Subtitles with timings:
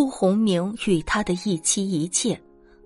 [0.00, 2.40] 辜鸿铭与他的一妻一妾，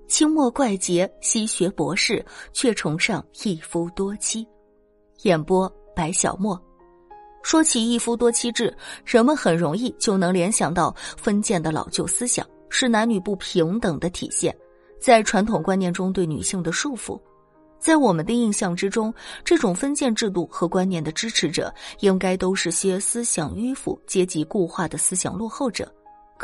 [0.09, 4.45] 清末怪杰，西学博士，却崇尚一夫多妻。
[5.23, 6.61] 演播：白小莫。
[7.45, 14.53] 说起一夫多妻制，人们很容易就能联想到封建的老旧思想，是男女不平等的体现，
[15.01, 17.17] 在传统观念中对女性的束缚。
[17.79, 25.89] 在我们的印象之中，这种封建制度和观念的支持者，应该都是些思想迂腐、阶级固化的思想落后者。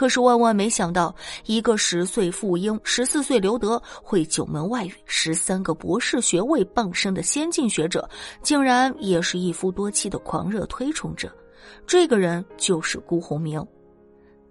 [0.01, 1.15] 可是万万没想到，
[1.45, 8.09] 一个十岁妇婴、十四岁留德、会九门外语、十三个博士学位傍身的先进学者，
[8.41, 11.31] 竟然也是一夫多妻的狂热推崇者。
[11.87, 13.63] 这个人就是辜鸿铭。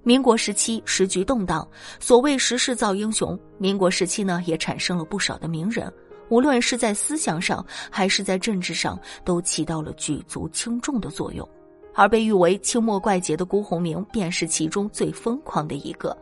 [0.04, 1.68] 民国时期时局动荡，
[2.00, 3.36] 所谓时势造英雄。
[3.58, 5.92] 民国时期呢，也产生了不少的名人，
[6.30, 11.50] 无论是在思想上还是在政治上，都起到了举足轻重的作用。
[11.94, 16.16] 而被誉为清末怪杰的辜鸿铭，便是其中最疯狂的一个。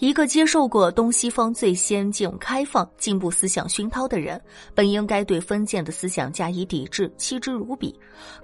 [0.00, 4.40] 一个接受过东西方最先进、开放、进步思想熏陶的人，
[4.72, 7.92] 本应该对封建的思想加以抵制，弃之如敝。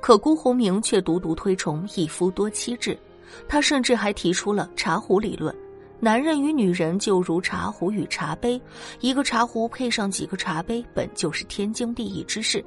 [0.00, 2.98] 可辜鸿铭却独独推崇一夫多妻制，
[3.46, 5.54] 他甚至还提出了茶壶理论：
[6.00, 8.60] 男人与女人就如茶壶与茶杯，
[8.98, 12.64] 一个茶壶配上几个茶杯，本就是天经地义之事。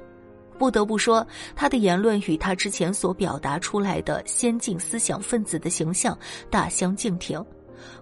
[0.58, 6.18] 不得不说，他的言论与他之前所表达出来的先进思想分子的形象
[6.50, 7.42] 大相径庭。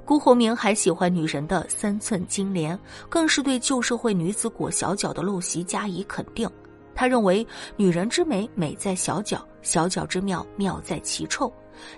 [0.04, 2.78] 辜鸿铭还喜欢女人的三寸金莲，
[3.10, 6.50] 更是对旧社会女子裹小脚的陋习加以肯定。
[6.94, 11.52] 他认为，女人之美美在小脚，小脚之妙妙在其臭。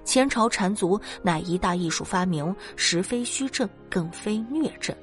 [0.05, 4.95] 前朝缠足乃一大艺术发明，实非虚症，更非虐症。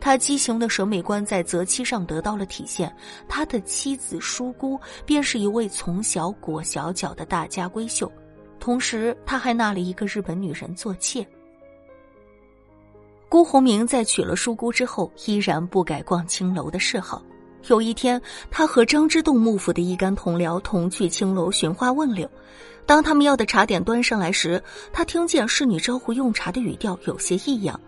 [0.00, 2.90] 他畸形的审美观在择妻上得到了体现，
[3.28, 8.10] 他的妻子淑姑便是一位从小裹小脚的大家闺秀，
[8.58, 11.26] 同时他还纳了一个日本女人做妾。
[13.28, 17.22] 辜鸿铭在娶了淑姑之后，依然不改逛青楼的嗜好。
[17.68, 18.20] 有一天，
[18.50, 22.28] 他和张之洞幕府的一干同僚同去青楼寻花问柳，
[22.86, 24.60] 当他们要的茶点端上来时，
[24.92, 27.78] 他听见侍女招呼用茶的语调有些异样。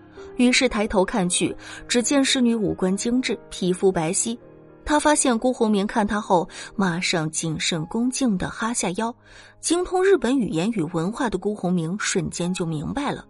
[0.42, 1.54] 于是抬头看去，
[1.86, 4.36] 只见侍女五官精致，皮肤白皙。
[4.84, 9.14] 他发现辜鸿铭看他后，马上谨慎恭敬的哈下腰。
[9.60, 13.24] 精通日本语言与文化的辜鸿铭瞬间就明白了。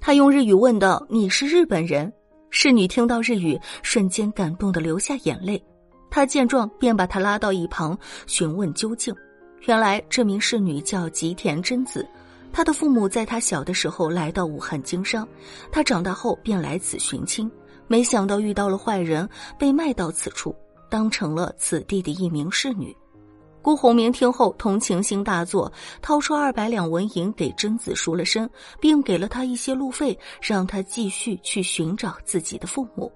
[0.00, 2.12] 他用日语问道：“你是日本人？”
[2.50, 5.62] 侍女听到日语，瞬间感动的流下眼泪。
[6.10, 9.14] 他见状，便把他拉到一旁询问究竟。
[9.62, 12.04] 原来这名侍女叫吉田真子。
[12.56, 15.28] 他的父母在他小的时候来到武汉经商，
[15.70, 17.50] 他长大后便来此寻亲，
[17.86, 19.28] 没想到遇到了坏人，
[19.58, 20.56] 被卖到此处，
[20.88, 22.96] 当成了此地的一名侍女。
[23.60, 28.48] 辜鸿铭听后同情心大作，掏出二百两纹银给贞子赎了身，
[28.80, 33.12] 并给了他一些路费，让他继续去寻找自己的父母。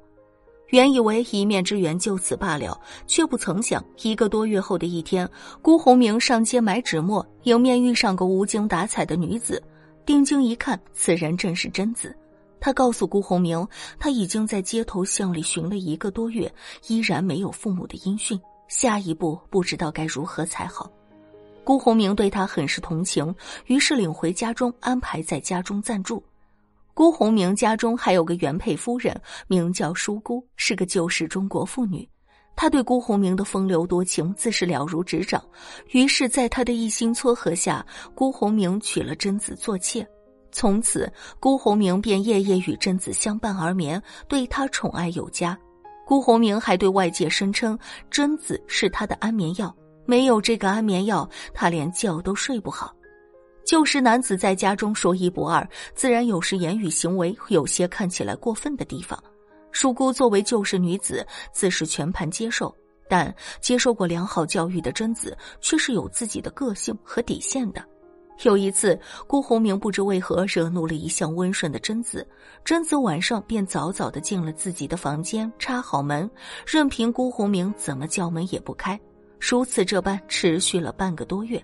[0.71, 5.29] 原以为一面之缘就此罢了，却不曾想，一个多月后的一天，
[5.61, 9.63] 辜鸿铭上街买纸墨，迎面遇上个无精打采的女子。
[10.07, 12.17] 定睛一看，此人正是贞子。
[12.61, 13.67] 他告诉辜鸿铭，
[13.99, 16.53] 他已经在街头巷里寻了一个多月，
[16.87, 20.91] 依然没有父母的音讯，下一步不知道该如何才好。
[21.65, 23.35] 辜鸿铭对他很是同情，
[23.67, 26.23] 于是领回家中，安排在家中暂住。
[27.01, 29.19] 辜鸿铭家中还有个原配夫人，
[29.49, 32.07] 名叫淑姑，是个旧式中国妇女。
[32.55, 35.43] 她对辜鸿铭的风流多情自是了如指掌。
[35.93, 37.83] 于是，在她的一心撮合下，
[38.15, 40.07] 辜鸿铭娶了贞子做妾。
[40.53, 41.11] 从此，
[41.41, 45.59] 辜鸿铭便夜夜与贞子相伴而眠，对她宠爱有加。
[46.07, 47.79] 辜鸿铭还对外界声称，
[48.11, 49.75] 贞子是他的安眠药，
[50.05, 52.95] 没有这个安眠药，他连觉都睡不好。
[53.65, 59.23] 旧时男子在家中说一不二，自然有时言语行为有些看起来过分的地方。
[59.71, 62.75] 淑姑作为旧时女子，自是全盘接受，
[63.09, 67.85] 但接受过良好教育的贞子却是有自己的个性和底线的。
[68.43, 68.99] 有一次，
[69.29, 72.27] 辜鸿铭不知为何惹怒了一向温顺的贞子，
[72.65, 76.29] 贞子晚上便早早的进了自己的房间，插好门，
[76.67, 78.99] 任凭辜鸿铭怎么叫门也不开。
[79.39, 81.63] 如此这般持续了半个多月。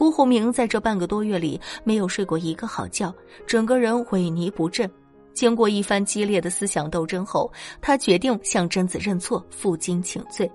[0.00, 3.14] 辜鸿铭在这半个多月里没有睡过一个好觉，
[3.46, 4.90] 整个人萎靡不振。
[5.34, 7.52] 经过一番激烈的思想斗争后，
[7.82, 10.50] 他决定向贞子认错，负荆请罪。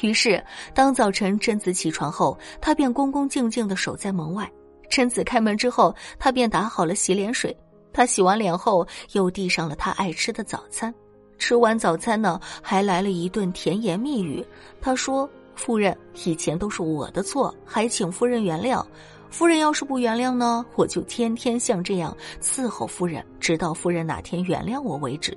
[0.00, 4.50] 于是，当早晨贞子起床后，他便恭恭敬敬的守在门外。
[4.90, 7.56] 贞子开门之后，他便打好了洗脸水。
[7.92, 10.92] 他洗完脸后，又递上了他爱吃的早餐。
[11.38, 14.44] 吃完早餐呢，还来了一顿甜言蜜语。
[14.80, 15.30] 他说。
[15.58, 15.94] 夫人，
[16.24, 18.82] 以前都是我的错，还请夫人原谅。
[19.28, 25.36] 夫人要是不原谅呢，我就天天像这样伺候夫人，直到夫人哪天原谅我为止。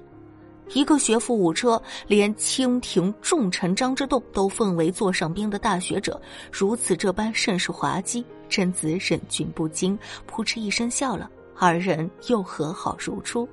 [0.74, 6.22] 一个学富五车，连清廷重臣张之洞都奉为座上宾的大学者，
[6.52, 8.24] 如此这般甚是滑稽。
[8.48, 13.48] 贞子忍俊不禁，扑哧一声笑了，二人又和好如初。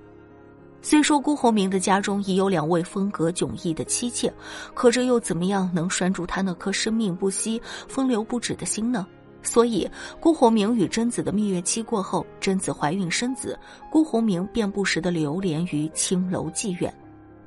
[0.81, 4.33] 虽说辜鸿铭的家中已有两位风格迥异的妻妾，
[4.75, 9.07] 可这又怎么样能拴住他那颗生命不息、风流不止的心呢？
[9.43, 9.89] 所以，
[10.21, 13.59] 辜鸿铭与贞子的蜜月期过后，贞子怀孕生子，
[13.91, 16.93] 辜鸿铭便不时的流连于青楼妓院。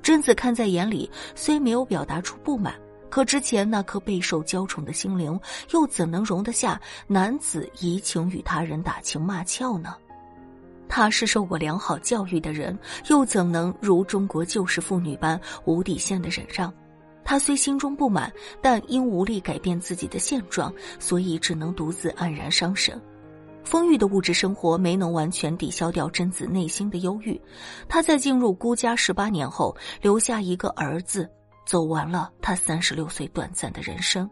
[0.02, 2.74] 贞子看在眼里，虽没有表达出不满，
[3.10, 5.40] 可之前那颗备受娇宠的心灵，
[5.72, 9.96] 又怎能容得下男子移情与他人打情骂俏呢？
[10.94, 12.78] 他是受过良好教育的人，
[13.10, 16.72] 又怎能如中国旧式妇女般无底线的忍让？
[17.24, 18.30] 他虽心中不满，
[18.62, 23.02] 但因无力改变自己的现状，所以只能独自黯然伤神。
[23.64, 27.40] 丰裕的物质生活没能完全抵消掉贞子内心的忧郁。
[27.88, 31.26] 她在进入孤家十八年后，留下一个儿子，
[31.66, 34.30] 走完了她三十六岁短暂的人生。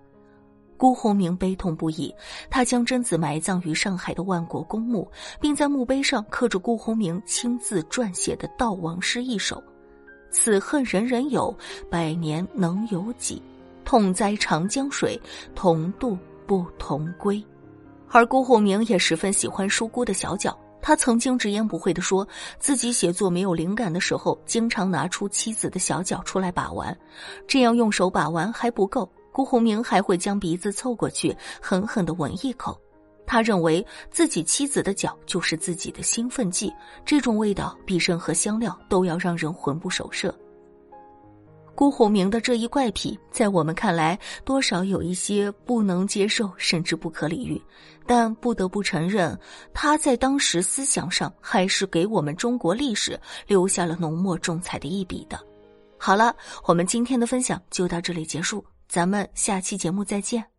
[0.79, 2.15] 辜鸿铭悲痛不已，
[2.49, 5.05] 他将贞子埋葬于上海的万国公墓，
[5.41, 9.61] 并在墓碑上刻着辜鸿铭亲自撰写的悼亡诗一首
[10.31, 11.53] ：“此恨人人有，
[11.91, 13.41] 百年能有几？
[13.83, 15.19] 痛哉长江水，
[15.53, 16.17] 同渡
[16.47, 17.43] 不同归。”
[18.09, 22.25] 而辜鸿铭也十分喜欢疏孤的小脚，他曾经直言不讳地说，
[22.57, 26.97] 自己写作没有灵感的时候，经常拿出妻子的小脚出来把玩，
[27.45, 29.07] 这样用手把玩还不够，
[29.39, 32.77] 辜鸿铭还会将鼻子凑过去，狠狠的闻一口。
[33.25, 36.73] 他认为自己妻子的脚就是自己的兴奋剂，
[37.05, 40.37] 这种味道比任何香料都要让人魂不守舍。
[41.73, 47.61] 辜鸿铭的这一怪癖，在我们看来多少有一些不能接受，甚至不可理喻。
[48.05, 49.39] 但不得不承认，
[49.73, 55.39] 他在当时思想上还是给我们中国历史留下了浓墨重彩的一笔的。
[55.97, 60.58] 好了，我们今天的分享就到这里结束，咱们下期节目再见。